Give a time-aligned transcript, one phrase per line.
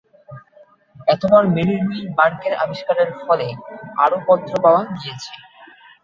[1.07, 3.47] অতঃপর Mary Louise বার্কের আবিষ্কারের ফলে
[4.03, 5.33] আরও পত্র পাওয়া গিয়াছে।